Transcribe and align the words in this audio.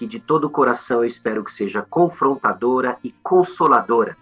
que 0.00 0.06
de 0.06 0.18
todo 0.18 0.44
o 0.46 0.50
coração 0.50 1.00
eu 1.00 1.04
espero 1.04 1.44
que 1.44 1.52
seja 1.52 1.82
confrontadora 1.82 2.96
e 3.04 3.12
consoladora. 3.22 4.16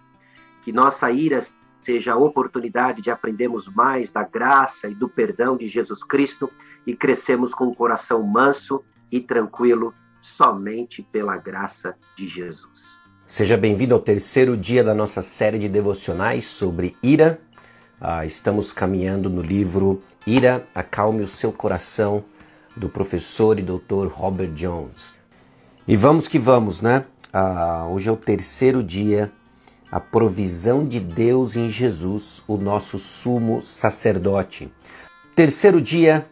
Que 0.61 0.73
nossa 0.73 1.09
ira 1.09 1.39
seja 1.81 2.11
a 2.11 2.17
oportunidade 2.17 3.01
de 3.01 3.09
aprendermos 3.09 3.65
mais 3.73 4.11
da 4.11 4.21
graça 4.21 4.89
e 4.89 4.93
do 4.93 5.07
perdão 5.07 5.55
de 5.55 5.69
Jesus 5.69 6.03
Cristo 6.03 6.51
e 6.85 6.93
crescemos 6.93 7.53
com 7.53 7.67
o 7.67 7.73
coração 7.73 8.21
manso 8.21 8.83
e 9.09 9.21
tranquilo 9.21 9.93
somente 10.21 11.01
pela 11.01 11.37
graça 11.37 11.95
de 12.17 12.27
Jesus. 12.27 12.99
Seja 13.25 13.55
bem-vindo 13.55 13.93
ao 13.93 14.01
terceiro 14.01 14.57
dia 14.57 14.83
da 14.83 14.93
nossa 14.93 15.21
série 15.21 15.57
de 15.57 15.69
devocionais 15.69 16.43
sobre 16.43 16.97
ira. 17.01 17.39
Ah, 18.01 18.25
estamos 18.25 18.73
caminhando 18.73 19.29
no 19.29 19.41
livro 19.41 20.01
Ira, 20.27 20.67
Acalme 20.75 21.21
o 21.21 21.27
Seu 21.27 21.53
Coração, 21.53 22.25
do 22.75 22.89
professor 22.89 23.57
e 23.57 23.61
doutor 23.61 24.09
Robert 24.09 24.51
Jones. 24.51 25.18
E 25.89 25.97
vamos 25.97 26.27
que 26.27 26.37
vamos, 26.37 26.81
né? 26.81 27.03
Ah, 27.33 27.87
hoje 27.89 28.09
é 28.09 28.11
o 28.11 28.15
terceiro 28.15 28.83
dia, 28.83 29.31
a 29.91 29.99
provisão 29.99 30.87
de 30.87 30.99
Deus 30.99 31.55
em 31.55 31.67
Jesus, 31.67 32.43
o 32.47 32.57
nosso 32.57 32.99
sumo 32.99 33.59
sacerdote. 33.63 34.71
Terceiro 35.35 35.81
dia 35.81 36.29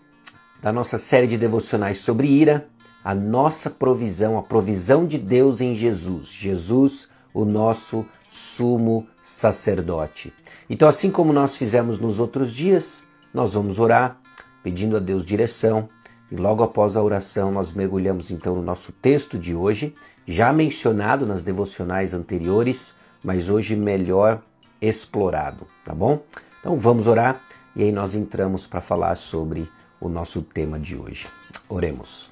da 0.61 0.71
nossa 0.71 0.99
série 0.99 1.25
de 1.25 1.39
devocionais 1.39 1.97
sobre 1.97 2.27
ira, 2.27 2.69
a 3.03 3.15
nossa 3.15 3.67
provisão, 3.67 4.37
a 4.37 4.43
provisão 4.43 5.07
de 5.07 5.17
Deus 5.17 5.59
em 5.59 5.73
Jesus. 5.73 6.27
Jesus, 6.27 7.09
o 7.33 7.43
nosso 7.43 8.05
sumo 8.29 9.07
sacerdote. 9.19 10.31
Então, 10.69 10.87
assim 10.87 11.09
como 11.09 11.33
nós 11.33 11.57
fizemos 11.57 11.97
nos 11.97 12.19
outros 12.19 12.53
dias, 12.53 13.03
nós 13.33 13.55
vamos 13.55 13.79
orar 13.79 14.21
pedindo 14.61 14.97
a 14.97 14.99
Deus 14.99 15.25
direção 15.25 15.89
e 16.31 16.35
logo 16.35 16.63
após 16.63 16.95
a 16.95 17.01
oração, 17.01 17.51
nós 17.51 17.71
mergulhamos 17.71 18.31
então 18.31 18.55
no 18.55 18.61
nosso 18.61 18.91
texto 18.91 19.37
de 19.37 19.55
hoje, 19.55 19.95
já 20.25 20.51
mencionado 20.51 21.25
nas 21.25 21.41
devocionais 21.41 22.13
anteriores, 22.13 22.95
mas 23.23 23.49
hoje 23.49 23.75
melhor 23.75 24.41
explorado, 24.81 25.65
tá 25.85 25.95
bom? 25.95 26.21
Então 26.59 26.75
vamos 26.75 27.07
orar 27.07 27.41
e 27.75 27.83
aí 27.83 27.91
nós 27.91 28.13
entramos 28.13 28.67
para 28.67 28.81
falar 28.81 29.15
sobre 29.15 29.69
o 30.01 30.09
nosso 30.09 30.41
tema 30.41 30.77
de 30.79 30.95
hoje. 30.95 31.27
Oremos. 31.69 32.29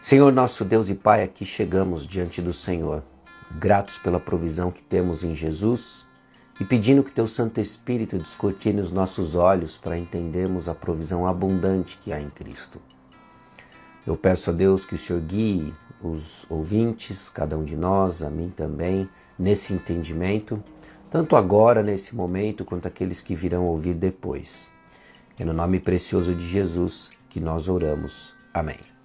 Senhor 0.00 0.30
nosso 0.32 0.64
Deus 0.64 0.88
e 0.88 0.94
Pai, 0.94 1.22
aqui 1.22 1.44
chegamos 1.44 2.06
diante 2.06 2.42
do 2.42 2.52
Senhor, 2.52 3.02
gratos 3.50 3.98
pela 3.98 4.20
provisão 4.20 4.70
que 4.70 4.82
temos 4.82 5.24
em 5.24 5.34
Jesus 5.34 6.06
e 6.60 6.64
pedindo 6.64 7.02
que 7.02 7.12
Teu 7.12 7.28
Santo 7.28 7.60
Espírito 7.60 8.18
descortine 8.18 8.80
os 8.80 8.90
nossos 8.90 9.34
olhos 9.34 9.76
para 9.76 9.98
entendermos 9.98 10.68
a 10.68 10.74
provisão 10.74 11.26
abundante 11.26 11.98
que 11.98 12.12
há 12.12 12.20
em 12.20 12.30
Cristo. 12.30 12.80
Eu 14.06 14.16
peço 14.16 14.50
a 14.50 14.52
Deus 14.52 14.86
que 14.86 14.94
o 14.94 14.98
Senhor 14.98 15.20
guie 15.20 15.74
os 16.02 16.46
ouvintes, 16.48 17.28
cada 17.28 17.56
um 17.56 17.64
de 17.64 17.76
nós, 17.76 18.22
a 18.22 18.30
mim 18.30 18.52
também, 18.54 19.08
nesse 19.38 19.72
entendimento, 19.72 20.62
tanto 21.10 21.36
agora, 21.36 21.82
nesse 21.82 22.14
momento, 22.14 22.64
quanto 22.64 22.86
aqueles 22.86 23.20
que 23.20 23.34
virão 23.34 23.64
ouvir 23.66 23.94
depois. 23.94 24.70
É 25.38 25.44
no 25.44 25.52
nome 25.52 25.80
precioso 25.80 26.34
de 26.34 26.46
Jesus 26.46 27.10
que 27.28 27.40
nós 27.40 27.68
oramos. 27.68 28.34
Amém. 28.52 28.95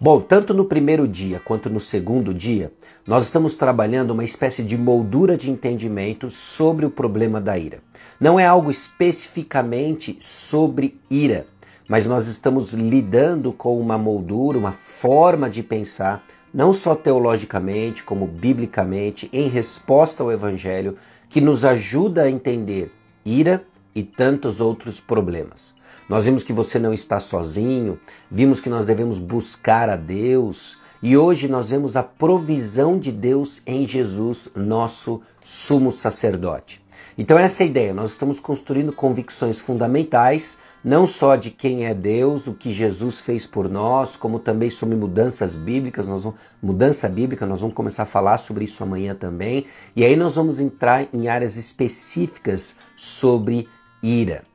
Bom, 0.00 0.20
tanto 0.20 0.54
no 0.54 0.64
primeiro 0.64 1.08
dia 1.08 1.40
quanto 1.44 1.68
no 1.68 1.80
segundo 1.80 2.32
dia, 2.32 2.72
nós 3.04 3.24
estamos 3.24 3.56
trabalhando 3.56 4.12
uma 4.12 4.22
espécie 4.22 4.62
de 4.62 4.78
moldura 4.78 5.36
de 5.36 5.50
entendimento 5.50 6.30
sobre 6.30 6.86
o 6.86 6.90
problema 6.90 7.40
da 7.40 7.58
ira. 7.58 7.80
Não 8.20 8.38
é 8.38 8.46
algo 8.46 8.70
especificamente 8.70 10.16
sobre 10.20 11.00
ira, 11.10 11.48
mas 11.88 12.06
nós 12.06 12.28
estamos 12.28 12.74
lidando 12.74 13.52
com 13.52 13.80
uma 13.80 13.98
moldura, 13.98 14.56
uma 14.56 14.70
forma 14.70 15.50
de 15.50 15.64
pensar, 15.64 16.24
não 16.54 16.72
só 16.72 16.94
teologicamente, 16.94 18.04
como 18.04 18.24
biblicamente, 18.24 19.28
em 19.32 19.48
resposta 19.48 20.22
ao 20.22 20.30
Evangelho, 20.30 20.94
que 21.28 21.40
nos 21.40 21.64
ajuda 21.64 22.22
a 22.22 22.30
entender 22.30 22.92
ira 23.24 23.64
e 23.96 24.04
tantos 24.04 24.60
outros 24.60 25.00
problemas. 25.00 25.74
Nós 26.08 26.24
vimos 26.24 26.42
que 26.42 26.52
você 26.52 26.78
não 26.78 26.94
está 26.94 27.20
sozinho, 27.20 28.00
vimos 28.30 28.60
que 28.60 28.70
nós 28.70 28.86
devemos 28.86 29.18
buscar 29.18 29.90
a 29.90 29.96
Deus 29.96 30.78
e 31.02 31.16
hoje 31.16 31.48
nós 31.48 31.68
vemos 31.68 31.96
a 31.96 32.02
provisão 32.02 32.98
de 32.98 33.12
Deus 33.12 33.60
em 33.66 33.86
Jesus, 33.86 34.50
nosso 34.56 35.20
sumo 35.40 35.92
sacerdote. 35.92 36.82
Então, 37.16 37.36
essa 37.36 37.62
é 37.62 37.66
a 37.66 37.68
ideia. 37.68 37.92
Nós 37.92 38.12
estamos 38.12 38.40
construindo 38.40 38.92
convicções 38.92 39.60
fundamentais, 39.60 40.56
não 40.84 41.06
só 41.06 41.36
de 41.36 41.50
quem 41.50 41.84
é 41.84 41.92
Deus, 41.92 42.46
o 42.46 42.54
que 42.54 42.72
Jesus 42.72 43.20
fez 43.20 43.44
por 43.44 43.68
nós, 43.68 44.16
como 44.16 44.38
também 44.38 44.70
sobre 44.70 44.94
mudanças 44.94 45.56
bíblicas. 45.56 46.06
Nós 46.06 46.22
vamos, 46.22 46.38
mudança 46.62 47.08
bíblica, 47.08 47.44
nós 47.44 47.60
vamos 47.60 47.74
começar 47.74 48.04
a 48.04 48.06
falar 48.06 48.38
sobre 48.38 48.64
isso 48.64 48.82
amanhã 48.82 49.16
também. 49.16 49.66
E 49.96 50.04
aí 50.04 50.16
nós 50.16 50.36
vamos 50.36 50.60
entrar 50.60 51.08
em 51.12 51.28
áreas 51.28 51.56
específicas 51.56 52.76
sobre 52.96 53.68
ira. 54.00 54.47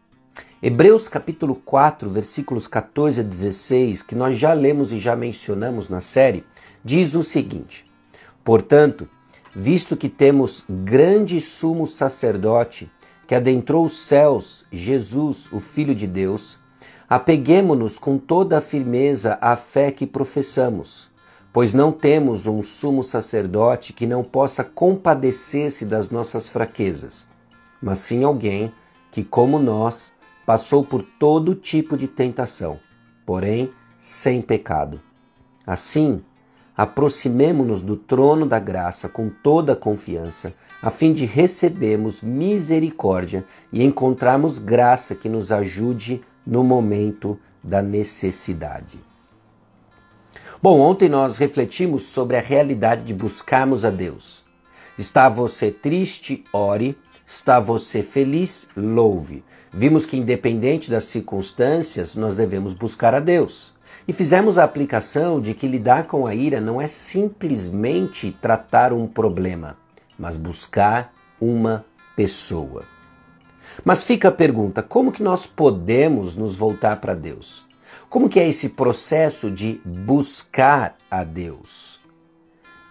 Hebreus 0.65 1.09
capítulo 1.09 1.55
4, 1.55 2.09
versículos 2.09 2.67
14 2.67 3.19
a 3.19 3.23
16, 3.25 4.01
que 4.01 4.15
nós 4.15 4.39
já 4.39 4.53
lemos 4.53 4.93
e 4.93 4.97
já 4.97 5.13
mencionamos 5.13 5.89
na 5.89 5.99
série, 5.99 6.45
diz 6.81 7.15
o 7.15 7.21
seguinte: 7.21 7.83
Portanto, 8.45 9.05
visto 9.53 9.97
que 9.97 10.07
temos 10.07 10.63
grande 10.69 11.41
sumo 11.41 11.85
sacerdote 11.85 12.89
que 13.27 13.35
adentrou 13.35 13.83
os 13.83 13.91
céus, 14.07 14.65
Jesus, 14.71 15.51
o 15.51 15.59
Filho 15.59 15.93
de 15.93 16.07
Deus, 16.07 16.57
apeguemo-nos 17.09 17.99
com 17.99 18.17
toda 18.17 18.59
a 18.59 18.61
firmeza 18.61 19.37
à 19.41 19.57
fé 19.57 19.91
que 19.91 20.07
professamos, 20.07 21.11
pois 21.51 21.73
não 21.73 21.91
temos 21.91 22.47
um 22.47 22.63
sumo 22.63 23.03
sacerdote 23.03 23.91
que 23.91 24.07
não 24.07 24.23
possa 24.23 24.63
compadecer-se 24.63 25.83
das 25.83 26.09
nossas 26.09 26.47
fraquezas, 26.47 27.27
mas 27.81 27.97
sim 27.97 28.23
alguém 28.23 28.71
que, 29.11 29.25
como 29.25 29.59
nós, 29.59 30.12
passou 30.45 30.83
por 30.83 31.01
todo 31.01 31.55
tipo 31.55 31.95
de 31.95 32.07
tentação, 32.07 32.79
porém 33.25 33.71
sem 33.97 34.41
pecado. 34.41 35.01
Assim, 35.65 36.21
aproximemo-nos 36.75 37.81
do 37.81 37.95
trono 37.95 38.45
da 38.45 38.59
graça 38.59 39.07
com 39.07 39.29
toda 39.29 39.73
a 39.73 39.77
confiança, 39.77 40.53
a 40.81 40.89
fim 40.89 41.13
de 41.13 41.25
recebermos 41.25 42.21
misericórdia 42.21 43.45
e 43.71 43.83
encontrarmos 43.83 44.59
graça 44.59 45.15
que 45.15 45.29
nos 45.29 45.51
ajude 45.51 46.21
no 46.45 46.63
momento 46.63 47.39
da 47.63 47.81
necessidade. 47.81 48.99
Bom, 50.61 50.79
ontem 50.79 51.09
nós 51.09 51.37
refletimos 51.37 52.03
sobre 52.03 52.37
a 52.37 52.41
realidade 52.41 53.03
de 53.03 53.13
buscarmos 53.13 53.85
a 53.85 53.89
Deus. 53.89 54.43
Está 54.97 55.27
você 55.27 55.71
triste? 55.71 56.43
Ore. 56.53 56.97
Está 57.33 57.59
você 57.59 58.03
feliz? 58.03 58.67
Louve. 58.77 59.43
Vimos 59.73 60.05
que, 60.05 60.15
independente 60.15 60.91
das 60.91 61.05
circunstâncias, 61.05 62.15
nós 62.15 62.35
devemos 62.35 62.73
buscar 62.73 63.15
a 63.15 63.19
Deus. 63.19 63.73
E 64.07 64.13
fizemos 64.13 64.59
a 64.59 64.63
aplicação 64.63 65.41
de 65.41 65.55
que 65.55 65.67
lidar 65.67 66.05
com 66.05 66.27
a 66.27 66.35
ira 66.35 66.61
não 66.61 66.79
é 66.79 66.85
simplesmente 66.85 68.37
tratar 68.39 68.93
um 68.93 69.07
problema, 69.07 69.75
mas 70.15 70.37
buscar 70.37 71.11
uma 71.41 71.83
pessoa. 72.15 72.83
Mas 73.83 74.03
fica 74.03 74.27
a 74.27 74.31
pergunta: 74.31 74.83
como 74.83 75.11
que 75.11 75.23
nós 75.23 75.47
podemos 75.47 76.35
nos 76.35 76.55
voltar 76.55 77.01
para 77.01 77.15
Deus? 77.15 77.65
Como 78.11 78.29
que 78.29 78.39
é 78.39 78.47
esse 78.47 78.69
processo 78.69 79.49
de 79.49 79.81
buscar 79.83 80.95
a 81.09 81.23
Deus? 81.23 82.02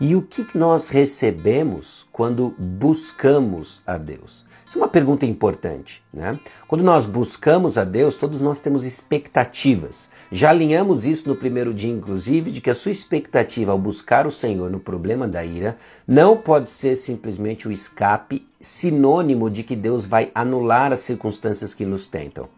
E 0.05 0.17
o 0.17 0.23
que 0.23 0.59
nós 0.59 0.89
recebemos 0.89 2.09
quando 2.11 2.57
buscamos 2.59 3.85
a 3.87 3.97
Deus? 3.97 4.45
Isso 4.67 4.77
é 4.77 4.83
uma 4.83 4.89
pergunta 4.89 5.25
importante. 5.25 6.03
Né? 6.13 6.37
Quando 6.67 6.83
nós 6.83 7.07
buscamos 7.07 7.79
a 7.79 7.85
Deus, 7.85 8.17
todos 8.17 8.41
nós 8.41 8.59
temos 8.59 8.85
expectativas. 8.85 10.11
Já 10.33 10.51
alinhamos 10.51 11.07
isso 11.07 11.29
no 11.29 11.37
primeiro 11.37 11.73
dia, 11.73 11.93
inclusive, 11.93 12.51
de 12.51 12.61
que 12.61 12.69
a 12.69 12.75
sua 12.75 12.91
expectativa 12.91 13.71
ao 13.71 13.79
buscar 13.79 14.27
o 14.27 14.31
Senhor 14.33 14.69
no 14.73 14.81
problema 14.81 15.29
da 15.29 15.45
ira 15.45 15.77
não 16.05 16.37
pode 16.37 16.69
ser 16.69 16.97
simplesmente 16.97 17.69
o 17.69 17.71
escape 17.71 18.45
sinônimo 18.61 19.49
de 19.49 19.63
que 19.63 19.77
Deus 19.77 20.05
vai 20.05 20.33
anular 20.35 20.93
as 20.93 20.99
circunstâncias 20.99 21.75
que 21.75 21.87
nos 21.87 22.09
tentam. 22.09 22.49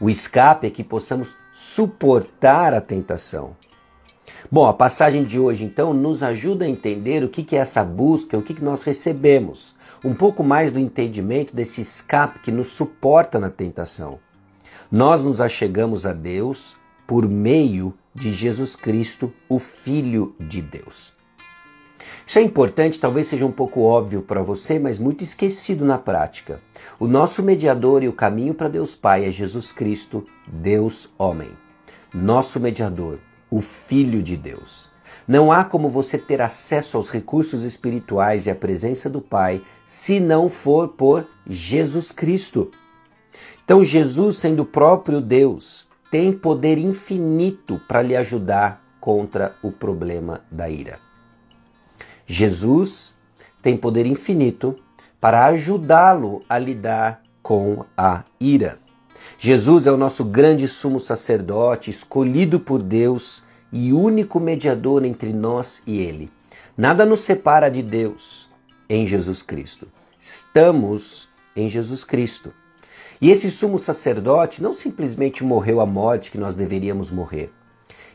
O 0.00 0.08
escape 0.08 0.68
é 0.68 0.70
que 0.70 0.84
possamos 0.84 1.36
suportar 1.50 2.72
a 2.72 2.80
tentação. 2.80 3.56
Bom, 4.50 4.66
a 4.66 4.72
passagem 4.72 5.24
de 5.24 5.38
hoje 5.38 5.64
então 5.64 5.92
nos 5.92 6.22
ajuda 6.22 6.64
a 6.64 6.68
entender 6.68 7.24
o 7.24 7.28
que 7.28 7.56
é 7.56 7.58
essa 7.58 7.84
busca, 7.84 8.38
o 8.38 8.42
que 8.42 8.62
nós 8.62 8.82
recebemos, 8.82 9.74
um 10.04 10.14
pouco 10.14 10.42
mais 10.42 10.70
do 10.72 10.78
entendimento 10.78 11.54
desse 11.54 11.80
escape 11.80 12.40
que 12.40 12.52
nos 12.52 12.68
suporta 12.68 13.38
na 13.38 13.50
tentação. 13.50 14.18
Nós 14.90 15.22
nos 15.22 15.40
achegamos 15.40 16.06
a 16.06 16.12
Deus 16.12 16.76
por 17.06 17.28
meio 17.28 17.94
de 18.14 18.30
Jesus 18.30 18.76
Cristo, 18.76 19.32
o 19.48 19.58
Filho 19.58 20.34
de 20.38 20.62
Deus. 20.62 21.12
Isso 22.26 22.38
é 22.38 22.42
importante, 22.42 22.98
talvez 22.98 23.26
seja 23.26 23.44
um 23.44 23.52
pouco 23.52 23.82
óbvio 23.82 24.22
para 24.22 24.42
você, 24.42 24.78
mas 24.78 24.98
muito 24.98 25.22
esquecido 25.22 25.84
na 25.84 25.98
prática. 25.98 26.60
O 26.98 27.06
nosso 27.06 27.42
mediador 27.42 28.02
e 28.02 28.08
o 28.08 28.12
caminho 28.12 28.54
para 28.54 28.68
Deus 28.68 28.94
Pai 28.94 29.26
é 29.26 29.30
Jesus 29.30 29.72
Cristo, 29.72 30.24
Deus 30.46 31.10
homem. 31.18 31.50
Nosso 32.14 32.58
mediador, 32.60 33.18
o 33.54 33.60
Filho 33.60 34.20
de 34.20 34.36
Deus. 34.36 34.90
Não 35.28 35.52
há 35.52 35.64
como 35.64 35.88
você 35.88 36.18
ter 36.18 36.42
acesso 36.42 36.96
aos 36.96 37.08
recursos 37.08 37.62
espirituais 37.62 38.46
e 38.46 38.50
à 38.50 38.54
presença 38.54 39.08
do 39.08 39.20
Pai 39.20 39.62
se 39.86 40.18
não 40.18 40.48
for 40.48 40.88
por 40.88 41.24
Jesus 41.46 42.10
Cristo. 42.10 42.72
Então, 43.64 43.84
Jesus, 43.84 44.38
sendo 44.38 44.64
o 44.64 44.66
próprio 44.66 45.20
Deus, 45.20 45.86
tem 46.10 46.32
poder 46.32 46.78
infinito 46.78 47.80
para 47.86 48.02
lhe 48.02 48.16
ajudar 48.16 48.84
contra 49.00 49.54
o 49.62 49.70
problema 49.70 50.40
da 50.50 50.68
ira. 50.68 50.98
Jesus 52.26 53.16
tem 53.62 53.76
poder 53.76 54.04
infinito 54.04 54.76
para 55.20 55.46
ajudá-lo 55.46 56.42
a 56.48 56.58
lidar 56.58 57.22
com 57.40 57.84
a 57.96 58.24
ira. 58.40 58.83
Jesus 59.44 59.86
é 59.86 59.92
o 59.92 59.98
nosso 59.98 60.24
grande 60.24 60.66
sumo 60.66 60.98
sacerdote, 60.98 61.90
escolhido 61.90 62.58
por 62.58 62.82
Deus 62.82 63.42
e 63.70 63.92
único 63.92 64.40
mediador 64.40 65.04
entre 65.04 65.34
nós 65.34 65.82
e 65.86 65.98
Ele. 65.98 66.32
Nada 66.74 67.04
nos 67.04 67.20
separa 67.20 67.68
de 67.68 67.82
Deus 67.82 68.48
em 68.88 69.06
Jesus 69.06 69.42
Cristo. 69.42 69.86
Estamos 70.18 71.28
em 71.54 71.68
Jesus 71.68 72.04
Cristo. 72.04 72.54
E 73.20 73.30
esse 73.30 73.50
sumo 73.50 73.76
sacerdote 73.76 74.62
não 74.62 74.72
simplesmente 74.72 75.44
morreu 75.44 75.78
a 75.78 75.84
morte 75.84 76.30
que 76.30 76.38
nós 76.38 76.54
deveríamos 76.54 77.10
morrer. 77.10 77.52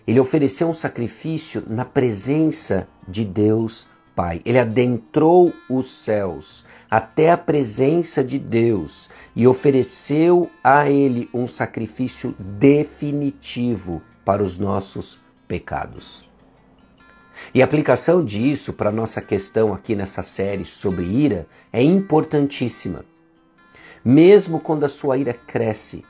Ele 0.08 0.20
ofereceu 0.20 0.68
um 0.68 0.74
sacrifício 0.74 1.64
na 1.68 1.86
presença 1.86 2.88
de 3.08 3.24
Deus 3.24 3.88
Pai. 4.20 4.42
Ele 4.44 4.60
adentrou 4.60 5.54
os 5.70 5.86
céus 5.86 6.66
até 6.92 7.32
a 7.32 7.38
presença 7.38 8.22
de 8.22 8.38
Deus 8.38 9.10
e 9.34 9.48
ofereceu 9.48 10.52
a 10.62 10.90
ele 10.90 11.30
um 11.34 11.48
sacrifício 11.48 12.36
definitivo 12.38 14.02
para 14.26 14.44
os 14.44 14.58
nossos 14.58 15.22
pecados. 15.48 16.30
E 17.54 17.62
a 17.62 17.66
aplicação 17.66 18.22
disso 18.22 18.74
para 18.74 18.90
a 18.90 18.92
nossa 18.92 19.22
questão 19.22 19.74
aqui 19.74 19.96
nessa 19.96 20.22
série 20.22 20.66
sobre 20.66 21.06
ira 21.06 21.48
é 21.72 21.82
importantíssima. 21.82 23.06
Mesmo 24.04 24.60
quando 24.60 24.84
a 24.84 24.90
sua 24.90 25.18
ira 25.18 25.34
cresce, 25.34 26.04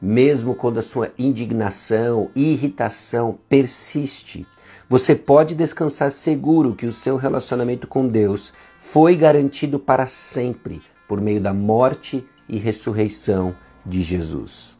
mesmo 0.00 0.54
quando 0.54 0.78
a 0.78 0.82
sua 0.82 1.12
indignação 1.18 2.30
e 2.32 2.52
irritação 2.52 3.36
persiste, 3.48 4.46
você 4.88 5.16
pode 5.16 5.54
descansar 5.56 6.12
seguro 6.12 6.74
que 6.74 6.86
o 6.86 6.92
seu 6.92 7.16
relacionamento 7.16 7.88
com 7.88 8.06
Deus 8.06 8.52
foi 8.78 9.16
garantido 9.16 9.80
para 9.80 10.06
sempre 10.06 10.80
por 11.08 11.20
meio 11.20 11.40
da 11.40 11.52
morte 11.52 12.24
e 12.48 12.56
ressurreição 12.56 13.54
de 13.84 14.00
Jesus. 14.00 14.78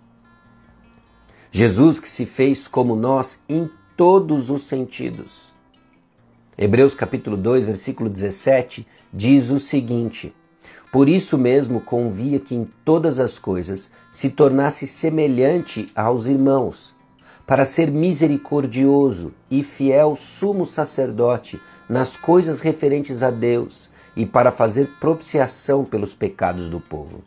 Jesus 1.50 1.98
que 1.98 2.08
se 2.08 2.24
fez 2.24 2.68
como 2.68 2.94
nós 2.94 3.40
em 3.48 3.68
todos 3.96 4.48
os 4.50 4.62
sentidos. 4.62 5.52
Hebreus 6.56 6.94
capítulo 6.94 7.36
2, 7.36 7.64
versículo 7.64 8.08
17 8.08 8.86
diz 9.12 9.50
o 9.50 9.58
seguinte: 9.58 10.32
Por 10.92 11.08
isso 11.08 11.36
mesmo 11.36 11.80
convia 11.80 12.38
que 12.38 12.54
em 12.54 12.70
todas 12.84 13.18
as 13.18 13.38
coisas 13.38 13.90
se 14.10 14.30
tornasse 14.30 14.86
semelhante 14.86 15.88
aos 15.94 16.26
irmãos 16.26 16.95
para 17.46 17.64
ser 17.64 17.90
misericordioso 17.90 19.32
e 19.48 19.62
fiel 19.62 20.16
sumo 20.16 20.66
sacerdote 20.66 21.60
nas 21.88 22.16
coisas 22.16 22.60
referentes 22.60 23.22
a 23.22 23.30
Deus 23.30 23.88
e 24.16 24.26
para 24.26 24.50
fazer 24.50 24.90
propiciação 24.98 25.84
pelos 25.84 26.14
pecados 26.14 26.68
do 26.68 26.80
povo. 26.80 27.22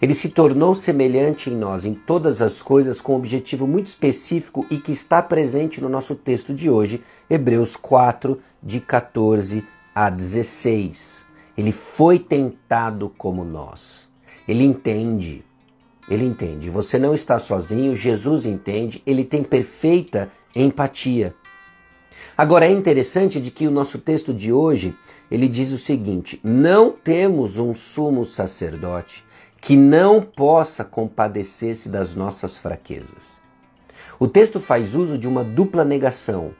Ele 0.00 0.14
se 0.14 0.30
tornou 0.30 0.74
semelhante 0.74 1.50
em 1.50 1.56
nós 1.56 1.84
em 1.84 1.94
todas 1.94 2.42
as 2.42 2.62
coisas 2.62 3.00
com 3.00 3.12
um 3.12 3.16
objetivo 3.16 3.66
muito 3.66 3.86
específico 3.86 4.66
e 4.70 4.78
que 4.78 4.92
está 4.92 5.22
presente 5.22 5.80
no 5.80 5.88
nosso 5.88 6.14
texto 6.14 6.52
de 6.52 6.68
hoje, 6.68 7.02
Hebreus 7.28 7.76
4, 7.76 8.40
de 8.62 8.80
14 8.80 9.64
a 9.94 10.10
16. 10.10 11.24
Ele 11.56 11.72
foi 11.72 12.18
tentado 12.18 13.08
como 13.16 13.44
nós. 13.44 14.10
Ele 14.48 14.64
entende 14.64 15.44
ele 16.08 16.24
entende. 16.24 16.70
Você 16.70 16.98
não 16.98 17.14
está 17.14 17.38
sozinho, 17.38 17.96
Jesus 17.96 18.46
entende, 18.46 19.02
ele 19.06 19.24
tem 19.24 19.42
perfeita 19.42 20.30
empatia. 20.54 21.34
Agora 22.36 22.66
é 22.66 22.70
interessante 22.70 23.40
de 23.40 23.50
que 23.50 23.66
o 23.66 23.70
nosso 23.70 23.98
texto 23.98 24.34
de 24.34 24.52
hoje, 24.52 24.96
ele 25.30 25.46
diz 25.46 25.70
o 25.70 25.78
seguinte: 25.78 26.40
não 26.42 26.90
temos 26.90 27.58
um 27.58 27.72
sumo 27.72 28.24
sacerdote 28.24 29.24
que 29.60 29.76
não 29.76 30.20
possa 30.20 30.84
compadecer-se 30.84 31.88
das 31.88 32.14
nossas 32.14 32.58
fraquezas. 32.58 33.40
O 34.18 34.28
texto 34.28 34.60
faz 34.60 34.94
uso 34.94 35.16
de 35.16 35.26
uma 35.26 35.42
dupla 35.42 35.84
negação 35.84 36.52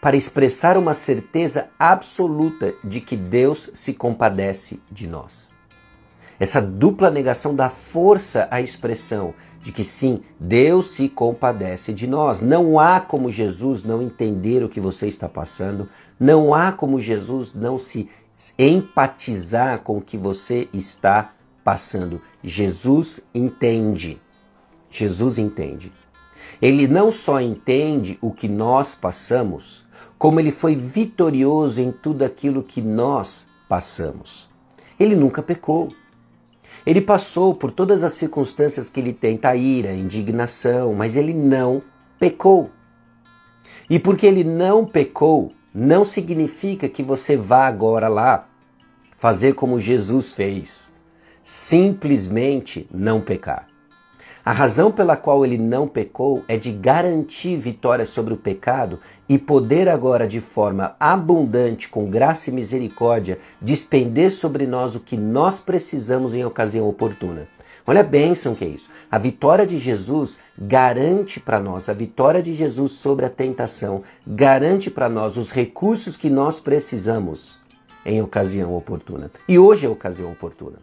para 0.00 0.16
expressar 0.16 0.76
uma 0.76 0.94
certeza 0.94 1.70
absoluta 1.78 2.74
de 2.84 3.00
que 3.00 3.16
Deus 3.16 3.70
se 3.72 3.94
compadece 3.94 4.80
de 4.90 5.06
nós. 5.06 5.53
Essa 6.44 6.60
dupla 6.60 7.10
negação 7.10 7.54
dá 7.54 7.70
força 7.70 8.46
à 8.50 8.60
expressão 8.60 9.32
de 9.62 9.72
que 9.72 9.82
sim, 9.82 10.20
Deus 10.38 10.90
se 10.90 11.08
compadece 11.08 11.90
de 11.90 12.06
nós. 12.06 12.42
Não 12.42 12.78
há 12.78 13.00
como 13.00 13.30
Jesus 13.30 13.82
não 13.82 14.02
entender 14.02 14.62
o 14.62 14.68
que 14.68 14.78
você 14.78 15.06
está 15.06 15.26
passando, 15.26 15.88
não 16.20 16.52
há 16.52 16.70
como 16.70 17.00
Jesus 17.00 17.54
não 17.54 17.78
se 17.78 18.10
empatizar 18.58 19.80
com 19.80 19.96
o 19.96 20.02
que 20.02 20.18
você 20.18 20.68
está 20.70 21.32
passando. 21.64 22.20
Jesus 22.42 23.26
entende. 23.34 24.20
Jesus 24.90 25.38
entende. 25.38 25.90
Ele 26.60 26.86
não 26.86 27.10
só 27.10 27.40
entende 27.40 28.18
o 28.20 28.30
que 28.30 28.48
nós 28.48 28.94
passamos, 28.94 29.86
como 30.18 30.38
ele 30.38 30.50
foi 30.50 30.76
vitorioso 30.76 31.80
em 31.80 31.90
tudo 31.90 32.22
aquilo 32.22 32.62
que 32.62 32.82
nós 32.82 33.46
passamos. 33.66 34.50
Ele 35.00 35.16
nunca 35.16 35.42
pecou. 35.42 35.88
Ele 36.86 37.00
passou 37.00 37.54
por 37.54 37.70
todas 37.70 38.04
as 38.04 38.12
circunstâncias 38.12 38.90
que 38.90 39.00
ele 39.00 39.12
tenta 39.12 39.54
ira, 39.56 39.92
indignação, 39.92 40.94
mas 40.94 41.16
ele 41.16 41.32
não 41.32 41.82
pecou. 42.18 42.70
E 43.88 43.98
porque 43.98 44.26
ele 44.26 44.44
não 44.44 44.84
pecou, 44.84 45.52
não 45.74 46.04
significa 46.04 46.88
que 46.88 47.02
você 47.02 47.36
vá 47.36 47.66
agora 47.66 48.08
lá 48.08 48.48
fazer 49.16 49.54
como 49.54 49.80
Jesus 49.80 50.32
fez. 50.32 50.92
Simplesmente 51.42 52.88
não 52.92 53.20
pecar. 53.20 53.73
A 54.44 54.52
razão 54.52 54.92
pela 54.92 55.16
qual 55.16 55.42
ele 55.42 55.56
não 55.56 55.88
pecou 55.88 56.44
é 56.46 56.58
de 56.58 56.70
garantir 56.70 57.56
vitória 57.56 58.04
sobre 58.04 58.34
o 58.34 58.36
pecado 58.36 59.00
e 59.26 59.38
poder 59.38 59.88
agora, 59.88 60.28
de 60.28 60.38
forma 60.38 60.94
abundante, 61.00 61.88
com 61.88 62.10
graça 62.10 62.50
e 62.50 62.52
misericórdia, 62.52 63.38
despender 63.58 64.30
sobre 64.30 64.66
nós 64.66 64.94
o 64.94 65.00
que 65.00 65.16
nós 65.16 65.60
precisamos 65.60 66.34
em 66.34 66.44
ocasião 66.44 66.86
oportuna. 66.86 67.48
Olha 67.86 68.00
a 68.00 68.04
bênção 68.04 68.54
que 68.54 68.66
é 68.66 68.68
isso. 68.68 68.90
A 69.10 69.16
vitória 69.16 69.66
de 69.66 69.78
Jesus 69.78 70.38
garante 70.58 71.40
para 71.40 71.58
nós, 71.58 71.88
a 71.88 71.94
vitória 71.94 72.42
de 72.42 72.54
Jesus 72.54 72.92
sobre 72.92 73.24
a 73.24 73.30
tentação, 73.30 74.02
garante 74.26 74.90
para 74.90 75.08
nós 75.08 75.38
os 75.38 75.52
recursos 75.52 76.18
que 76.18 76.28
nós 76.28 76.60
precisamos 76.60 77.58
em 78.04 78.20
ocasião 78.20 78.76
oportuna. 78.76 79.30
E 79.48 79.58
hoje 79.58 79.86
é 79.86 79.88
a 79.88 79.92
ocasião 79.92 80.30
oportuna. 80.30 80.76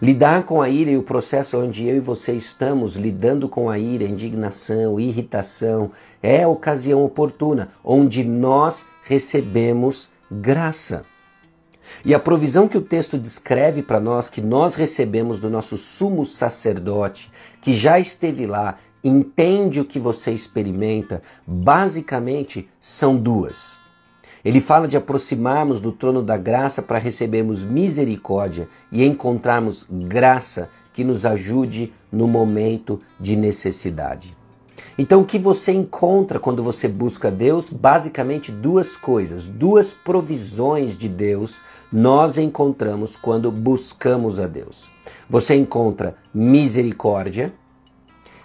Lidar 0.00 0.44
com 0.44 0.62
a 0.62 0.68
ira 0.68 0.92
e 0.92 0.96
o 0.96 1.02
processo 1.02 1.58
onde 1.58 1.88
eu 1.88 1.96
e 1.96 2.00
você 2.00 2.32
estamos 2.32 2.94
lidando 2.94 3.48
com 3.48 3.68
a 3.68 3.76
ira, 3.76 4.04
indignação, 4.04 5.00
irritação, 5.00 5.90
é 6.22 6.44
a 6.44 6.48
ocasião 6.48 7.04
oportuna 7.04 7.68
onde 7.82 8.22
nós 8.22 8.86
recebemos 9.02 10.08
graça. 10.30 11.04
E 12.04 12.14
a 12.14 12.20
provisão 12.20 12.68
que 12.68 12.78
o 12.78 12.82
texto 12.82 13.18
descreve 13.18 13.82
para 13.82 13.98
nós, 13.98 14.28
que 14.28 14.40
nós 14.40 14.76
recebemos 14.76 15.40
do 15.40 15.50
nosso 15.50 15.76
sumo 15.76 16.24
sacerdote, 16.24 17.28
que 17.60 17.72
já 17.72 17.98
esteve 17.98 18.46
lá, 18.46 18.76
entende 19.02 19.80
o 19.80 19.84
que 19.84 19.98
você 19.98 20.30
experimenta, 20.30 21.20
basicamente 21.44 22.68
são 22.78 23.16
duas. 23.16 23.80
Ele 24.44 24.60
fala 24.60 24.86
de 24.86 24.96
aproximarmos 24.96 25.80
do 25.80 25.92
trono 25.92 26.22
da 26.22 26.36
graça 26.36 26.82
para 26.82 26.98
recebermos 26.98 27.64
misericórdia 27.64 28.68
e 28.90 29.04
encontrarmos 29.04 29.86
graça 29.90 30.70
que 30.92 31.04
nos 31.04 31.26
ajude 31.26 31.92
no 32.10 32.26
momento 32.26 33.00
de 33.20 33.36
necessidade. 33.36 34.36
Então, 34.96 35.20
o 35.20 35.24
que 35.24 35.38
você 35.38 35.72
encontra 35.72 36.40
quando 36.40 36.62
você 36.62 36.88
busca 36.88 37.30
Deus? 37.30 37.70
Basicamente, 37.70 38.50
duas 38.50 38.96
coisas, 38.96 39.46
duas 39.46 39.92
provisões 39.92 40.96
de 40.96 41.08
Deus 41.08 41.62
nós 41.92 42.36
encontramos 42.36 43.14
quando 43.14 43.52
buscamos 43.52 44.40
a 44.40 44.46
Deus. 44.46 44.90
Você 45.30 45.54
encontra 45.54 46.16
misericórdia, 46.34 47.54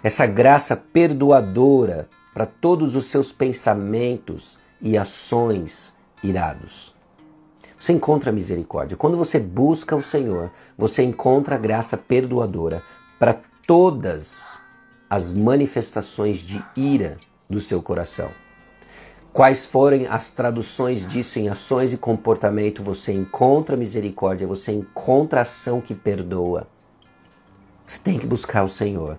essa 0.02 0.26
graça 0.26 0.76
perdoadora 0.76 2.08
para 2.32 2.46
todos 2.46 2.94
os 2.94 3.06
seus 3.06 3.32
pensamentos 3.32 4.58
e 4.80 4.96
ações 4.96 5.94
irados. 6.22 6.94
Você 7.78 7.92
encontra 7.92 8.32
misericórdia. 8.32 8.96
Quando 8.96 9.16
você 9.16 9.38
busca 9.38 9.94
o 9.94 10.02
Senhor, 10.02 10.50
você 10.76 11.02
encontra 11.02 11.56
a 11.56 11.58
graça 11.58 11.96
perdoadora 11.96 12.82
para 13.18 13.40
todas 13.66 14.60
as 15.08 15.32
manifestações 15.32 16.38
de 16.38 16.64
ira 16.76 17.18
do 17.48 17.60
seu 17.60 17.82
coração. 17.82 18.30
Quais 19.32 19.66
forem 19.66 20.06
as 20.06 20.30
traduções 20.30 21.04
disso 21.04 21.40
em 21.40 21.48
ações 21.48 21.92
e 21.92 21.96
comportamento, 21.96 22.82
você 22.82 23.12
encontra 23.12 23.76
misericórdia, 23.76 24.46
você 24.46 24.72
encontra 24.72 25.40
ação 25.40 25.80
que 25.80 25.94
perdoa. 25.94 26.68
Você 27.84 27.98
tem 27.98 28.18
que 28.18 28.26
buscar 28.26 28.62
o 28.62 28.68
Senhor. 28.68 29.18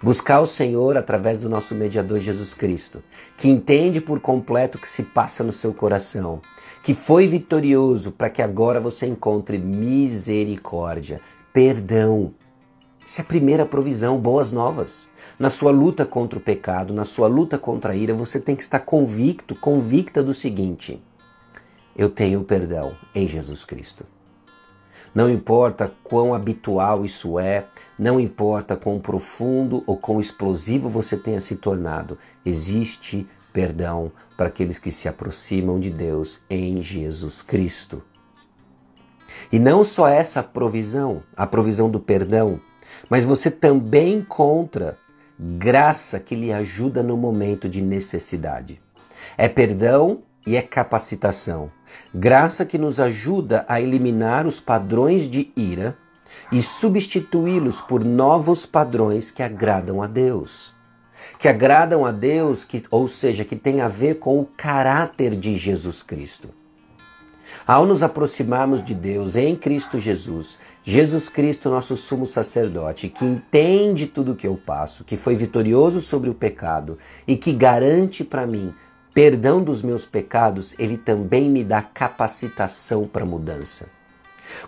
Buscar 0.00 0.38
o 0.38 0.46
Senhor 0.46 0.96
através 0.96 1.38
do 1.38 1.48
nosso 1.48 1.74
mediador 1.74 2.20
Jesus 2.20 2.54
Cristo, 2.54 3.02
que 3.36 3.48
entende 3.48 4.00
por 4.00 4.20
completo 4.20 4.78
o 4.78 4.80
que 4.80 4.86
se 4.86 5.02
passa 5.02 5.42
no 5.42 5.52
seu 5.52 5.74
coração, 5.74 6.40
que 6.84 6.94
foi 6.94 7.26
vitorioso 7.26 8.12
para 8.12 8.30
que 8.30 8.40
agora 8.40 8.80
você 8.80 9.06
encontre 9.06 9.58
misericórdia, 9.58 11.20
perdão. 11.52 12.32
Essa 13.04 13.22
é 13.22 13.24
a 13.24 13.26
primeira 13.26 13.66
provisão, 13.66 14.20
boas 14.20 14.52
novas. 14.52 15.10
Na 15.36 15.50
sua 15.50 15.72
luta 15.72 16.06
contra 16.06 16.38
o 16.38 16.42
pecado, 16.42 16.94
na 16.94 17.04
sua 17.04 17.26
luta 17.26 17.58
contra 17.58 17.92
a 17.92 17.96
ira, 17.96 18.14
você 18.14 18.38
tem 18.38 18.54
que 18.54 18.62
estar 18.62 18.80
convicto, 18.80 19.56
convicta 19.56 20.22
do 20.22 20.32
seguinte: 20.32 21.02
eu 21.96 22.08
tenho 22.08 22.44
perdão 22.44 22.94
em 23.12 23.26
Jesus 23.26 23.64
Cristo. 23.64 24.06
Não 25.18 25.28
importa 25.28 25.92
quão 26.04 26.32
habitual 26.32 27.04
isso 27.04 27.40
é, 27.40 27.66
não 27.98 28.20
importa 28.20 28.76
quão 28.76 29.00
profundo 29.00 29.82
ou 29.84 29.96
quão 29.96 30.20
explosivo 30.20 30.88
você 30.88 31.16
tenha 31.16 31.40
se 31.40 31.56
tornado, 31.56 32.16
existe 32.46 33.26
perdão 33.52 34.12
para 34.36 34.46
aqueles 34.46 34.78
que 34.78 34.92
se 34.92 35.08
aproximam 35.08 35.80
de 35.80 35.90
Deus 35.90 36.40
em 36.48 36.80
Jesus 36.80 37.42
Cristo. 37.42 38.00
E 39.50 39.58
não 39.58 39.82
só 39.82 40.06
essa 40.06 40.40
provisão, 40.40 41.24
a 41.36 41.48
provisão 41.48 41.90
do 41.90 41.98
perdão, 41.98 42.60
mas 43.10 43.24
você 43.24 43.50
também 43.50 44.18
encontra 44.18 44.96
graça 45.36 46.20
que 46.20 46.36
lhe 46.36 46.52
ajuda 46.52 47.02
no 47.02 47.16
momento 47.16 47.68
de 47.68 47.82
necessidade. 47.82 48.80
É 49.36 49.48
perdão 49.48 50.22
e 50.48 50.56
é 50.56 50.62
capacitação. 50.62 51.70
Graça 52.14 52.64
que 52.64 52.78
nos 52.78 52.98
ajuda 52.98 53.66
a 53.68 53.82
eliminar 53.82 54.46
os 54.46 54.58
padrões 54.58 55.28
de 55.28 55.52
ira 55.54 55.94
e 56.50 56.62
substituí-los 56.62 57.82
por 57.82 58.02
novos 58.02 58.64
padrões 58.64 59.30
que 59.30 59.42
agradam 59.42 60.02
a 60.02 60.06
Deus. 60.06 60.74
Que 61.38 61.48
agradam 61.48 62.06
a 62.06 62.12
Deus, 62.12 62.64
que, 62.64 62.82
ou 62.90 63.06
seja, 63.06 63.44
que 63.44 63.56
tem 63.56 63.82
a 63.82 63.88
ver 63.88 64.20
com 64.20 64.40
o 64.40 64.46
caráter 64.46 65.36
de 65.36 65.54
Jesus 65.54 66.02
Cristo. 66.02 66.48
Ao 67.66 67.84
nos 67.84 68.02
aproximarmos 68.02 68.82
de 68.82 68.94
Deus 68.94 69.36
em 69.36 69.54
Cristo 69.54 69.98
Jesus, 69.98 70.58
Jesus 70.82 71.28
Cristo, 71.28 71.68
nosso 71.68 71.94
sumo 71.94 72.24
sacerdote, 72.24 73.10
que 73.10 73.24
entende 73.26 74.06
tudo 74.06 74.32
o 74.32 74.36
que 74.36 74.46
eu 74.46 74.56
passo, 74.56 75.04
que 75.04 75.16
foi 75.16 75.34
vitorioso 75.34 76.00
sobre 76.00 76.30
o 76.30 76.34
pecado 76.34 76.96
e 77.26 77.36
que 77.36 77.52
garante 77.52 78.24
para 78.24 78.46
mim 78.46 78.72
perdão 79.18 79.60
dos 79.60 79.82
meus 79.82 80.06
pecados, 80.06 80.76
ele 80.78 80.96
também 80.96 81.50
me 81.50 81.64
dá 81.64 81.82
capacitação 81.82 83.04
para 83.04 83.26
mudança. 83.26 83.88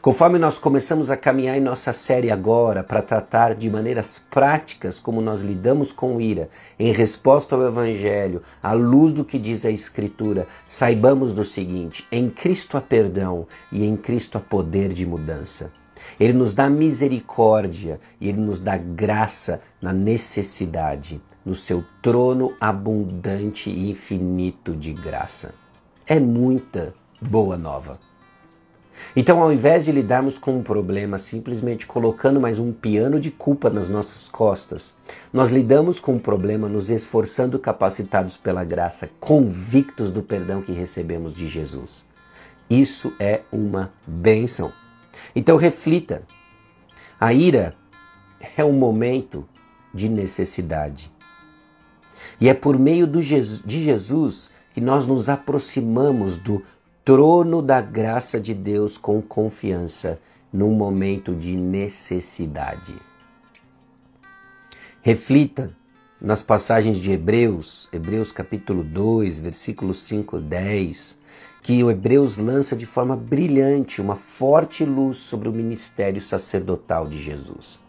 Conforme 0.03 0.41
nós 0.41 0.59
começamos 0.59 1.09
a 1.09 1.17
caminhar 1.17 1.57
em 1.57 1.61
nossa 1.61 1.93
série 1.93 2.33
agora 2.33 2.83
para 2.83 3.01
tratar 3.01 3.55
de 3.55 3.71
maneiras 3.71 4.21
práticas 4.29 4.99
como 4.99 5.21
nós 5.21 5.43
lidamos 5.43 5.93
com 5.93 6.21
ira, 6.21 6.49
em 6.81 6.91
resposta 6.91 7.55
ao 7.55 7.63
Evangelho, 7.63 8.43
à 8.61 8.73
luz 8.73 9.13
do 9.13 9.25
que 9.25 9.39
diz 9.39 9.65
a 9.65 9.71
Escritura, 9.71 10.49
saibamos 10.67 11.33
do 11.33 11.45
seguinte: 11.45 12.05
em 12.11 12.29
Cristo 12.29 12.77
há 12.77 12.81
perdão 12.81 13.47
e 13.71 13.85
em 13.85 13.97
Cristo 13.97 14.37
há 14.37 14.41
poder 14.41 14.93
de 14.93 15.07
mudança. 15.07 15.71
Ele 16.19 16.33
nos 16.33 16.55
dá 16.55 16.69
misericórdia 16.69 18.01
e 18.21 18.29
ele 18.29 18.41
nos 18.41 18.59
dá 18.59 18.77
graça 18.77 19.61
na 19.81 19.93
necessidade 19.93 21.21
no 21.51 21.55
seu 21.57 21.85
trono 22.01 22.55
abundante 22.61 23.71
e 23.71 23.91
infinito 23.91 24.77
de 24.77 24.93
graça. 24.93 25.53
É 26.07 26.21
muita 26.21 26.95
boa 27.21 27.57
nova. 27.57 27.99
Então, 29.17 29.43
ao 29.43 29.53
invés 29.53 29.85
de 29.85 29.91
lidarmos 29.91 30.39
com 30.39 30.57
um 30.57 30.63
problema 30.63 31.19
simplesmente 31.19 31.89
colocando 31.89 32.41
mais 32.41 32.61
um 32.61 32.73
piano 32.73 33.19
de 33.19 33.33
culpa 33.33 33.69
nas 33.69 33.89
nossas 33.89 34.29
costas, 34.29 34.95
nós 35.33 35.51
lidamos 35.51 35.99
com 35.99 36.13
o 36.13 36.15
um 36.15 36.19
problema 36.21 36.69
nos 36.69 36.89
esforçando 36.89 37.59
capacitados 37.59 38.37
pela 38.37 38.63
graça, 38.63 39.11
convictos 39.19 40.13
do 40.13 40.23
perdão 40.23 40.63
que 40.63 40.71
recebemos 40.71 41.35
de 41.35 41.49
Jesus. 41.49 42.07
Isso 42.71 43.13
é 43.19 43.41
uma 43.51 43.93
bênção. 44.07 44.73
Então, 45.35 45.57
reflita. 45.57 46.23
A 47.19 47.35
ira 47.35 47.75
é 48.57 48.65
um 48.65 48.73
momento 48.73 49.45
de 49.93 50.09
necessidade. 50.09 51.11
E 52.41 52.49
é 52.49 52.55
por 52.55 52.79
meio 52.79 53.07
de 53.07 53.21
Jesus 53.21 54.51
que 54.73 54.81
nós 54.81 55.07
nos 55.07 55.29
aproximamos 55.29 56.39
do 56.39 56.63
trono 57.05 57.61
da 57.61 57.81
graça 57.81 58.41
de 58.41 58.55
Deus 58.55 58.97
com 58.97 59.21
confiança 59.21 60.19
num 60.53 60.73
momento 60.73 61.35
de 61.35 61.57
necessidade. 61.57 62.95
Reflita 65.03 65.75
nas 66.21 66.43
passagens 66.43 66.99
de 66.99 67.11
Hebreus, 67.11 67.89
Hebreus 67.93 68.31
capítulo 68.33 68.85
2, 68.85 69.41
versículos 69.41 70.03
5 70.03 70.39
e 70.39 70.43
10, 70.43 71.19
que 71.63 71.83
o 71.83 71.91
Hebreus 71.91 72.37
lança 72.37 72.77
de 72.77 72.87
forma 72.87 73.17
brilhante 73.17 74.01
uma 74.01 74.15
forte 74.15 74.85
luz 74.85 75.17
sobre 75.19 75.49
o 75.49 75.53
ministério 75.53 76.21
sacerdotal 76.21 77.07
de 77.07 77.19
Jesus. 77.19 77.81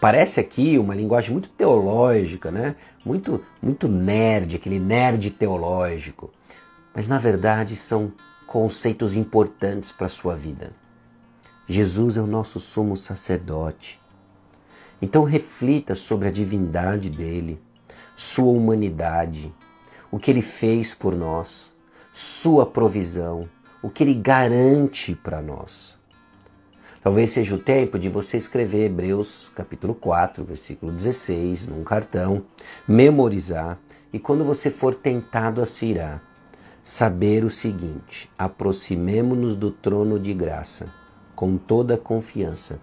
Parece 0.00 0.38
aqui 0.38 0.78
uma 0.78 0.94
linguagem 0.94 1.32
muito 1.32 1.48
teológica, 1.48 2.52
né? 2.52 2.76
Muito, 3.04 3.44
muito 3.60 3.88
nerd, 3.88 4.56
aquele 4.56 4.78
nerd 4.78 5.30
teológico. 5.32 6.30
Mas 6.94 7.08
na 7.08 7.18
verdade 7.18 7.74
são 7.74 8.12
conceitos 8.46 9.16
importantes 9.16 9.90
para 9.90 10.06
a 10.06 10.10
sua 10.10 10.36
vida. 10.36 10.72
Jesus 11.66 12.16
é 12.16 12.20
o 12.20 12.26
nosso 12.26 12.60
sumo 12.60 12.96
sacerdote. 12.96 14.00
Então 15.02 15.24
reflita 15.24 15.94
sobre 15.94 16.28
a 16.28 16.30
divindade 16.30 17.10
dele, 17.10 17.60
sua 18.16 18.52
humanidade, 18.52 19.52
o 20.10 20.18
que 20.18 20.30
ele 20.30 20.42
fez 20.42 20.94
por 20.94 21.14
nós, 21.14 21.74
sua 22.12 22.64
provisão, 22.64 23.48
o 23.82 23.90
que 23.90 24.02
ele 24.02 24.14
garante 24.14 25.14
para 25.14 25.42
nós. 25.42 25.97
Talvez 27.00 27.30
seja 27.30 27.54
o 27.54 27.58
tempo 27.58 27.96
de 27.96 28.08
você 28.08 28.36
escrever 28.36 28.86
Hebreus 28.86 29.52
capítulo 29.54 29.94
4, 29.94 30.44
versículo 30.44 30.90
16, 30.90 31.68
num 31.68 31.84
cartão, 31.84 32.44
memorizar 32.88 33.78
e 34.12 34.18
quando 34.18 34.44
você 34.44 34.68
for 34.68 34.94
tentado 34.94 35.62
a 35.62 35.66
se 35.66 35.86
irar, 35.86 36.22
saber 36.82 37.44
o 37.44 37.50
seguinte: 37.50 38.28
aproximemo-nos 38.36 39.54
do 39.54 39.70
trono 39.70 40.18
de 40.18 40.34
graça 40.34 40.86
com 41.36 41.56
toda 41.56 41.96
confiança, 41.96 42.80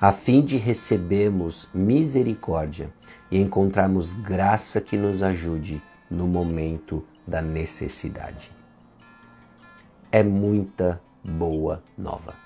a 0.00 0.10
fim 0.10 0.42
de 0.42 0.56
recebermos 0.56 1.68
misericórdia 1.72 2.92
e 3.30 3.38
encontrarmos 3.38 4.12
graça 4.12 4.80
que 4.80 4.96
nos 4.96 5.22
ajude 5.22 5.80
no 6.10 6.26
momento 6.26 7.04
da 7.24 7.40
necessidade. 7.40 8.50
É 10.10 10.24
muita 10.24 11.00
boa 11.24 11.80
nova. 11.96 12.41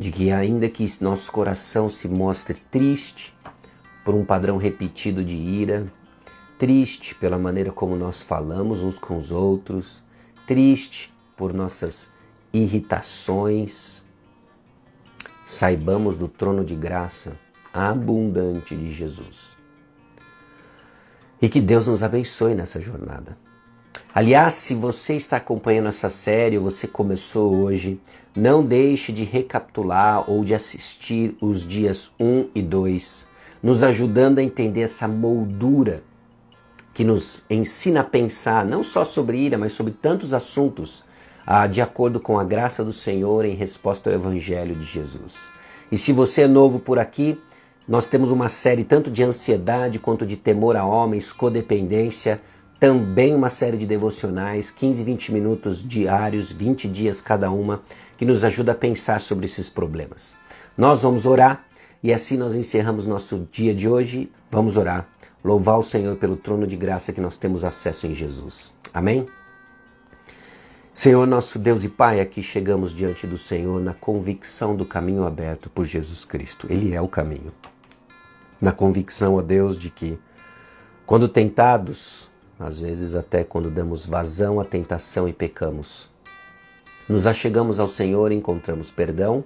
De 0.00 0.10
que, 0.10 0.30
ainda 0.30 0.66
que 0.66 0.86
nosso 1.02 1.30
coração 1.30 1.90
se 1.90 2.08
mostre 2.08 2.58
triste 2.70 3.34
por 4.02 4.14
um 4.14 4.24
padrão 4.24 4.56
repetido 4.56 5.22
de 5.22 5.36
ira, 5.36 5.92
triste 6.58 7.14
pela 7.14 7.38
maneira 7.38 7.70
como 7.70 7.94
nós 7.94 8.22
falamos 8.22 8.80
uns 8.80 8.98
com 8.98 9.18
os 9.18 9.30
outros, 9.30 10.02
triste 10.46 11.12
por 11.36 11.52
nossas 11.52 12.10
irritações, 12.50 14.02
saibamos 15.44 16.16
do 16.16 16.28
trono 16.28 16.64
de 16.64 16.74
graça 16.74 17.38
abundante 17.70 18.74
de 18.74 18.90
Jesus. 18.90 19.54
E 21.42 21.48
que 21.50 21.60
Deus 21.60 21.88
nos 21.88 22.02
abençoe 22.02 22.54
nessa 22.54 22.80
jornada. 22.80 23.36
Aliás, 24.12 24.54
se 24.54 24.74
você 24.74 25.14
está 25.14 25.36
acompanhando 25.36 25.86
essa 25.86 26.10
série, 26.10 26.58
você 26.58 26.88
começou 26.88 27.54
hoje, 27.54 28.00
não 28.34 28.60
deixe 28.60 29.12
de 29.12 29.22
recapitular 29.22 30.28
ou 30.28 30.42
de 30.42 30.52
assistir 30.52 31.36
os 31.40 31.64
dias 31.64 32.10
1 32.18 32.48
e 32.52 32.60
2, 32.60 33.28
nos 33.62 33.84
ajudando 33.84 34.40
a 34.40 34.42
entender 34.42 34.80
essa 34.80 35.06
moldura 35.06 36.02
que 36.92 37.04
nos 37.04 37.40
ensina 37.48 38.00
a 38.00 38.04
pensar 38.04 38.64
não 38.64 38.82
só 38.82 39.04
sobre 39.04 39.38
ira, 39.38 39.56
mas 39.56 39.74
sobre 39.74 39.92
tantos 39.92 40.34
assuntos, 40.34 41.04
ah, 41.46 41.68
de 41.68 41.80
acordo 41.80 42.18
com 42.18 42.36
a 42.36 42.42
graça 42.42 42.84
do 42.84 42.92
Senhor 42.92 43.44
em 43.44 43.54
resposta 43.54 44.10
ao 44.10 44.16
Evangelho 44.16 44.74
de 44.74 44.84
Jesus. 44.84 45.52
E 45.90 45.96
se 45.96 46.12
você 46.12 46.42
é 46.42 46.48
novo 46.48 46.80
por 46.80 46.98
aqui, 46.98 47.40
nós 47.86 48.08
temos 48.08 48.32
uma 48.32 48.48
série 48.48 48.82
tanto 48.82 49.08
de 49.08 49.22
ansiedade 49.22 50.00
quanto 50.00 50.26
de 50.26 50.36
temor 50.36 50.76
a 50.76 50.84
homens, 50.84 51.32
codependência, 51.32 52.40
também 52.80 53.34
uma 53.34 53.50
série 53.50 53.76
de 53.76 53.86
devocionais, 53.86 54.70
15, 54.70 55.04
20 55.04 55.32
minutos 55.32 55.86
diários, 55.86 56.50
20 56.50 56.88
dias 56.88 57.20
cada 57.20 57.50
uma, 57.50 57.82
que 58.16 58.24
nos 58.24 58.42
ajuda 58.42 58.72
a 58.72 58.74
pensar 58.74 59.20
sobre 59.20 59.44
esses 59.44 59.68
problemas. 59.68 60.34
Nós 60.78 61.02
vamos 61.02 61.26
orar 61.26 61.66
e 62.02 62.10
assim 62.10 62.38
nós 62.38 62.56
encerramos 62.56 63.04
nosso 63.04 63.46
dia 63.52 63.74
de 63.74 63.86
hoje. 63.86 64.32
Vamos 64.50 64.78
orar, 64.78 65.06
louvar 65.44 65.78
o 65.78 65.82
Senhor 65.82 66.16
pelo 66.16 66.36
trono 66.36 66.66
de 66.66 66.74
graça 66.74 67.12
que 67.12 67.20
nós 67.20 67.36
temos 67.36 67.64
acesso 67.64 68.06
em 68.06 68.14
Jesus. 68.14 68.72
Amém? 68.94 69.26
Senhor, 70.94 71.26
nosso 71.26 71.58
Deus 71.58 71.84
e 71.84 71.88
Pai, 71.88 72.18
aqui 72.18 72.42
chegamos 72.42 72.94
diante 72.94 73.26
do 73.26 73.36
Senhor 73.36 73.78
na 73.80 73.92
convicção 73.92 74.74
do 74.74 74.86
caminho 74.86 75.24
aberto 75.24 75.68
por 75.68 75.84
Jesus 75.84 76.24
Cristo. 76.24 76.66
Ele 76.70 76.94
é 76.94 77.00
o 77.00 77.06
caminho. 77.06 77.52
Na 78.58 78.72
convicção, 78.72 79.34
ó 79.34 79.42
Deus, 79.42 79.78
de 79.78 79.90
que 79.90 80.18
quando 81.04 81.28
tentados, 81.28 82.30
às 82.60 82.78
vezes 82.78 83.14
até 83.14 83.42
quando 83.42 83.70
damos 83.70 84.04
vazão 84.04 84.60
à 84.60 84.64
tentação 84.66 85.26
e 85.26 85.32
pecamos. 85.32 86.10
Nos 87.08 87.26
achegamos 87.26 87.80
ao 87.80 87.88
Senhor 87.88 88.30
e 88.30 88.34
encontramos 88.36 88.90
perdão, 88.90 89.42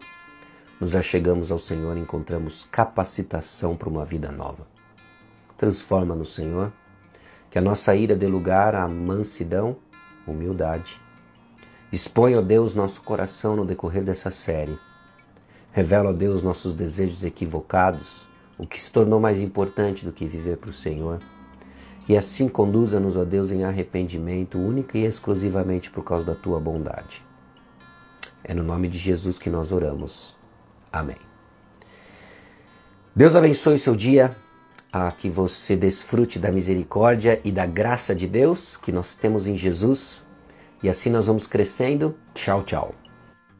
nos 0.80 0.96
achegamos 0.96 1.52
ao 1.52 1.58
Senhor 1.58 1.96
e 1.96 2.00
encontramos 2.00 2.66
capacitação 2.70 3.76
para 3.76 3.88
uma 3.88 4.04
vida 4.04 4.32
nova. 4.32 4.66
Transforma-nos, 5.56 6.34
Senhor, 6.34 6.72
que 7.48 7.56
a 7.56 7.62
nossa 7.62 7.94
ira 7.94 8.16
dê 8.16 8.26
lugar 8.26 8.74
à 8.74 8.88
mansidão, 8.88 9.76
humildade. 10.26 11.00
Expõe, 11.92 12.34
ó 12.34 12.42
Deus, 12.42 12.74
nosso 12.74 13.00
coração 13.02 13.54
no 13.54 13.64
decorrer 13.64 14.02
dessa 14.02 14.32
série. 14.32 14.76
Revela, 15.70 16.10
ó 16.10 16.12
Deus, 16.12 16.42
nossos 16.42 16.74
desejos 16.74 17.22
equivocados, 17.22 18.26
o 18.58 18.66
que 18.66 18.78
se 18.78 18.90
tornou 18.90 19.20
mais 19.20 19.40
importante 19.40 20.04
do 20.04 20.12
que 20.12 20.26
viver 20.26 20.56
para 20.56 20.70
o 20.70 20.72
Senhor 20.72 21.20
e 22.08 22.16
assim 22.16 22.48
conduza-nos, 22.48 23.16
ó 23.16 23.24
Deus, 23.24 23.50
em 23.50 23.64
arrependimento, 23.64 24.58
única 24.58 24.98
e 24.98 25.04
exclusivamente 25.04 25.90
por 25.90 26.04
causa 26.04 26.24
da 26.24 26.34
tua 26.34 26.60
bondade. 26.60 27.24
É 28.42 28.52
no 28.52 28.62
nome 28.62 28.88
de 28.88 28.98
Jesus 28.98 29.38
que 29.38 29.48
nós 29.48 29.72
oramos. 29.72 30.36
Amém. 30.92 31.16
Deus 33.16 33.34
abençoe 33.34 33.78
seu 33.78 33.96
dia, 33.96 34.36
a 34.92 35.10
que 35.10 35.30
você 35.30 35.74
desfrute 35.74 36.38
da 36.38 36.52
misericórdia 36.52 37.40
e 37.42 37.50
da 37.50 37.64
graça 37.64 38.14
de 38.14 38.26
Deus 38.26 38.76
que 38.76 38.92
nós 38.92 39.14
temos 39.14 39.46
em 39.46 39.56
Jesus. 39.56 40.26
E 40.82 40.88
assim 40.88 41.08
nós 41.08 41.26
vamos 41.26 41.46
crescendo. 41.46 42.14
Tchau, 42.34 42.62
tchau. 42.62 42.94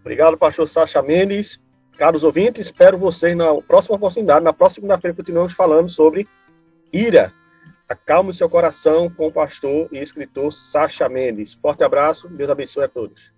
Obrigado, 0.03 0.37
pastor 0.37 0.69
Sacha 0.69 1.01
Mendes. 1.01 1.59
Caros 1.97 2.25
ouvintes, 2.25 2.67
espero 2.67 2.99
vocês 2.99 3.37
na 3.37 3.55
próxima 3.63 3.97
oportunidade. 3.97 4.45
Na 4.45 4.53
próxima 4.53 4.83
segunda-feira 4.83 5.17
continuamos 5.17 5.55
falando 5.55 5.89
sobre 5.89 6.29
ira. 6.93 7.33
Acalme 7.87 8.31
o 8.31 8.35
seu 8.35 8.49
coração 8.49 9.11
com 9.11 9.27
o 9.27 9.33
pastor 9.33 9.89
e 9.93 9.99
escritor 9.99 10.53
Sacha 10.53 11.07
Mendes. 11.09 11.53
Forte 11.53 11.85
abraço, 11.85 12.29
Deus 12.29 12.51
abençoe 12.51 12.85
a 12.85 12.89
todos. 12.89 13.34